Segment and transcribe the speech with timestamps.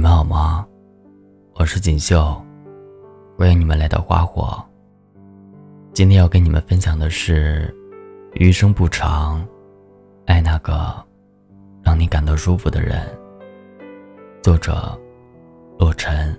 [0.00, 0.66] 你们好吗？
[1.56, 2.34] 我是锦绣，
[3.36, 4.58] 欢迎你们来到花火。
[5.92, 7.70] 今天要跟你们分享的是：
[8.32, 9.46] 余生不长，
[10.24, 10.90] 爱那个
[11.82, 13.06] 让你感到舒服的人。
[14.40, 14.98] 作者：
[15.78, 16.34] 洛尘。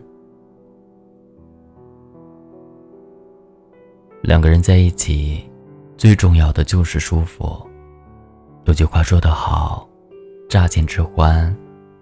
[4.23, 5.47] 两个人在一起，
[5.97, 7.61] 最重要的就是舒服。
[8.65, 9.87] 有句话说得好
[10.49, 11.55] ：“乍见之欢，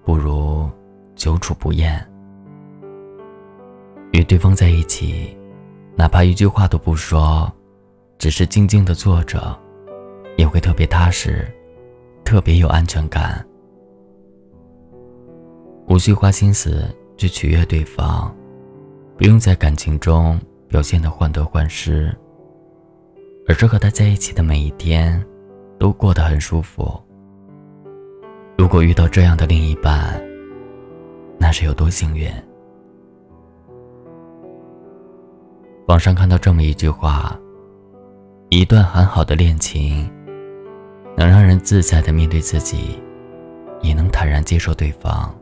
[0.06, 0.72] 不如
[1.20, 2.04] 久处不厌。”
[4.14, 5.38] 与对方在一起，
[5.96, 7.52] 哪怕一句话都不说，
[8.18, 9.56] 只是静静的坐着，
[10.38, 11.46] 也会特别踏实，
[12.24, 13.46] 特别有安全感。
[15.88, 16.86] 无需花心思
[17.18, 18.36] 去取悦对方，
[19.18, 20.40] 不用在感情中。
[20.70, 22.16] 表现的患得患失，
[23.48, 25.20] 而是和他在一起的每一天，
[25.80, 26.94] 都过得很舒服。
[28.56, 30.22] 如果遇到这样的另一半，
[31.50, 32.32] 那是有多幸运？
[35.88, 37.36] 网上看到这么一句话：
[38.50, 40.08] 一段很好的恋情，
[41.18, 43.02] 能让人自在的面对自己，
[43.82, 45.36] 也能坦然接受对方。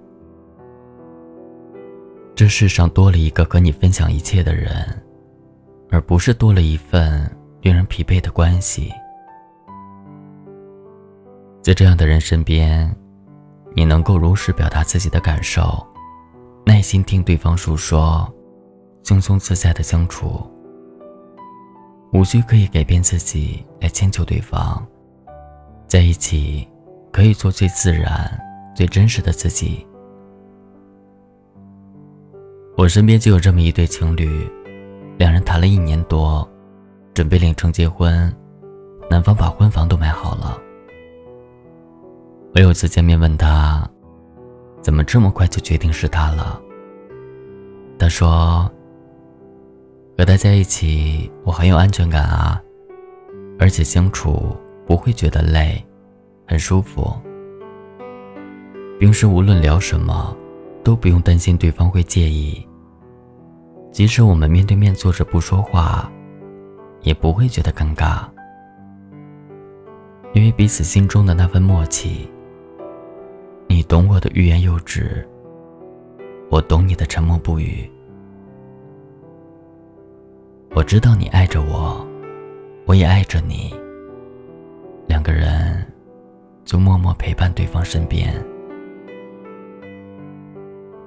[2.33, 4.73] 这世上多了一个和你分享一切的人。
[5.91, 8.93] 而不是多了一份令人疲惫的关系。
[11.61, 12.95] 在这样的人身边，
[13.73, 15.85] 你能够如实表达自己的感受，
[16.67, 18.29] 耐心听对方诉说，
[19.01, 20.45] 轻松自在的相处，
[22.11, 24.85] 无需刻意改变自己来迁就对方。
[25.87, 26.67] 在一起，
[27.09, 28.29] 可以做最自然、
[28.75, 29.87] 最真实的自己。
[32.75, 34.45] 我身边就有这么一对情侣。
[35.17, 36.45] 两人谈了一年多，
[37.13, 38.29] 准备领证结婚，
[39.09, 40.59] 男方把婚房都买好了。
[42.53, 43.89] 我有次见面问他，
[44.87, 46.61] 怎么这么快就决定是他了？
[47.99, 48.71] 他说
[50.17, 52.63] ：“和他在一起，我很有安全感啊，
[53.59, 55.85] 而且相处不会觉得累，
[56.47, 57.13] 很舒服。
[58.97, 60.33] 平时无论聊什么，
[60.85, 62.65] 都不用担心对方会介意。”
[63.91, 66.09] 即使我们面对面坐着不说话，
[67.01, 68.21] 也不会觉得尴尬，
[70.31, 72.31] 因为彼此心中的那份默契。
[73.67, 75.27] 你懂我的欲言又止，
[76.49, 77.89] 我懂你的沉默不语。
[80.71, 82.05] 我知道你爱着我，
[82.85, 83.73] 我也爱着你。
[85.07, 85.85] 两个人
[86.65, 88.33] 就默默陪伴对方身边。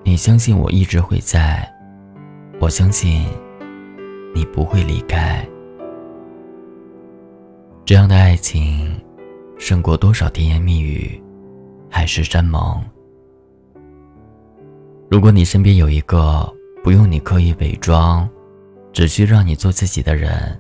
[0.03, 1.69] 你相信我一直会在。
[2.61, 3.27] 我相信
[4.35, 5.47] 你不会离开。
[7.87, 8.95] 这样的爱情，
[9.57, 11.19] 胜过多少甜言蜜语、
[11.91, 12.81] 海誓山盟。
[15.11, 16.49] 如果你身边有一个
[16.85, 18.29] 不用你刻意伪装，
[18.93, 20.59] 只需让你做自己的人，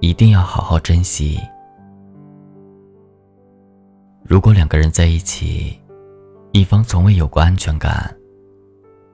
[0.00, 1.40] 一定要好好珍惜。
[4.24, 5.78] 如果两个人在一起，
[6.52, 8.14] 一方从未有过安全感，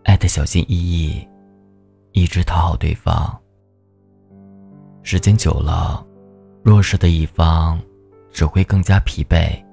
[0.04, 1.28] 爱的小心翼翼。
[2.16, 3.36] 一直讨好对方，
[5.02, 6.06] 时间久了，
[6.62, 7.76] 弱势的一方
[8.30, 9.63] 只会更加疲惫，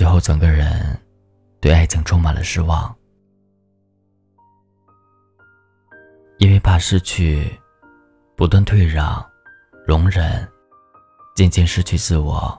[0.00, 0.98] 最后整个人
[1.60, 2.96] 对爱情充满了失望。
[6.38, 7.52] 因为怕失去，
[8.34, 9.22] 不断退让、
[9.86, 10.48] 容忍，
[11.36, 12.58] 渐渐失去自我，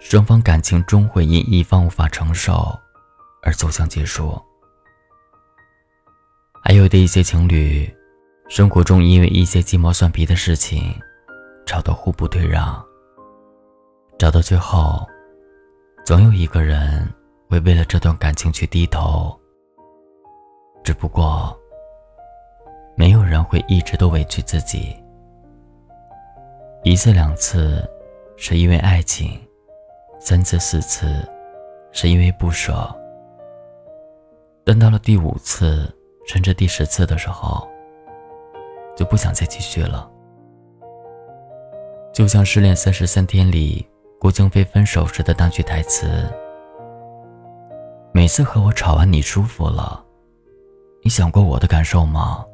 [0.00, 2.76] 双方感情终会因一方无法承受
[3.44, 4.44] 而走向结束。
[6.64, 7.88] 还有的一些情侣，
[8.48, 11.00] 生活中因为一些鸡毛蒜皮的事情，
[11.64, 12.84] 吵得互不退让。
[14.18, 15.08] 吵到最后，
[16.08, 17.06] 总有一个人
[17.50, 19.38] 会为了这段感情去低头。
[20.82, 21.54] 只不过，
[22.96, 24.96] 没有人会一直都委屈自己。
[26.82, 27.86] 一次两次，
[28.38, 29.38] 是因为爱情；
[30.18, 31.28] 三次四次，
[31.92, 32.90] 是因为不舍。
[34.64, 35.94] 等到了第五次。
[36.26, 37.68] 甚至第十次的时候，
[38.96, 40.10] 就不想再继续了。
[42.14, 43.86] 就像《失恋三十三天》里
[44.20, 46.28] 郭京飞分手时的那句台词
[48.12, 50.04] ：“每次和我吵完，你舒服了，
[51.04, 52.44] 你想过我的感受吗？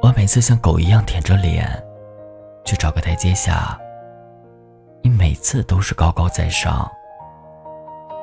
[0.00, 1.68] 我每次像狗一样舔着脸
[2.64, 3.76] 去找个台阶下，
[5.02, 6.88] 你每次都是高高在上，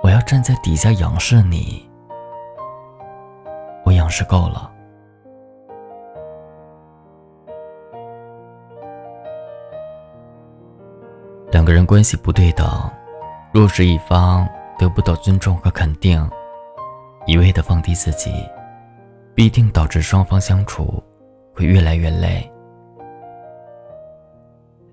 [0.02, 1.86] 我要站在底下仰视你。”
[3.84, 4.72] 我仰视够了。
[11.50, 12.68] 两个人关系不对等，
[13.54, 14.48] 弱势一方
[14.78, 16.30] 得不到尊重和肯定，
[17.26, 18.46] 一味的放低自己，
[19.34, 21.02] 必定导致双方相处
[21.56, 22.52] 会越来越累。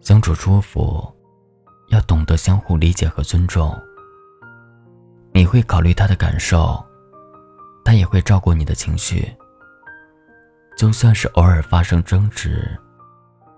[0.01, 1.05] 相处舒服，
[1.89, 3.77] 要懂得相互理解和尊重。
[5.33, 6.81] 你会考虑他的感受，
[7.85, 9.29] 他也会照顾你的情绪。
[10.79, 12.79] 就算是偶尔发生争执，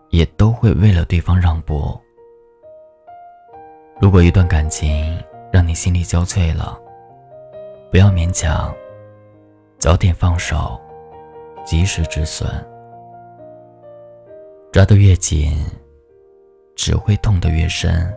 [0.08, 2.00] 也都会为了对方让步。
[3.98, 5.18] 如果一段感情
[5.50, 6.78] 让你心力交瘁了，
[7.90, 8.72] 不要勉强，
[9.78, 10.78] 早点放手，
[11.64, 12.48] 及时止损。
[14.70, 15.64] 抓得越紧，
[16.74, 18.14] 只会痛得越深。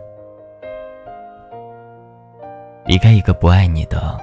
[2.84, 4.20] 离开一个不爱你的，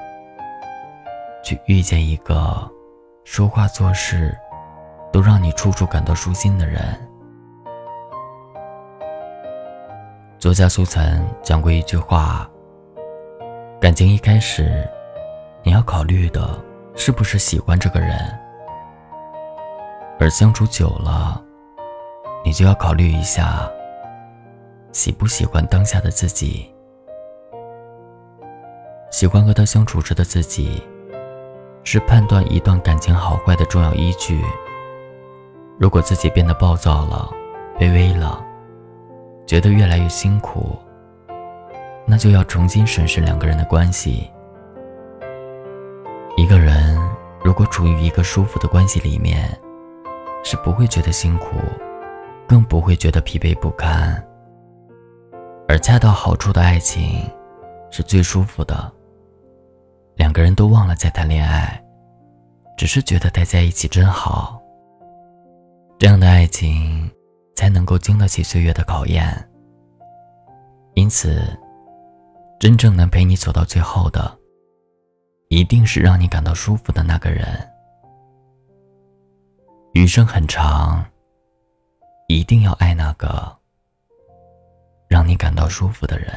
[1.44, 2.70] 去遇见一个
[3.24, 4.38] 说话做事
[5.12, 7.07] 都让你处处感到舒心的人。
[10.40, 12.48] 作家苏岑讲过一句话：
[13.82, 14.88] 感情一开始，
[15.64, 16.64] 你要考虑的
[16.96, 18.16] 是不是喜欢这个人，
[20.20, 21.44] 而相处久了，
[22.46, 23.68] 你就要考虑一下，
[24.92, 26.72] 喜不喜欢当下的自己。
[29.10, 30.84] 喜欢和他相处时的自己，
[31.84, 34.46] 是判断一段感情好坏的重要依据。
[35.80, 37.28] 如果自己变得暴躁了、
[37.80, 38.44] 卑微了，
[39.48, 40.78] 觉得越来越辛苦，
[42.06, 44.30] 那就要重新审视两个人的关系。
[46.36, 47.00] 一个人
[47.44, 49.50] 如果处于一个舒服的关系里面，
[50.44, 51.56] 是不会觉得辛苦，
[52.46, 54.22] 更不会觉得疲惫不堪。
[55.68, 57.22] 而恰到好处的爱情，
[57.90, 58.92] 是最舒服的。
[60.16, 61.82] 两个人都忘了在谈恋爱，
[62.78, 64.62] 只是觉得待在一起真好。
[65.98, 67.10] 这样的爱情
[67.58, 69.26] 才能够经得起岁月的考验。
[70.94, 71.42] 因此，
[72.60, 74.38] 真正能陪你走到最后的，
[75.50, 77.48] 一定是让你感到舒服的那个人。
[79.94, 81.04] 余生很长，
[82.28, 83.58] 一定要爱那个
[85.08, 86.30] 让你感到舒服的人。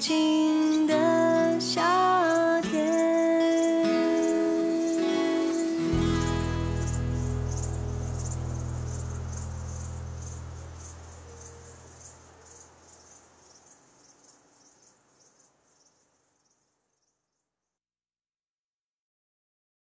[0.00, 0.49] 静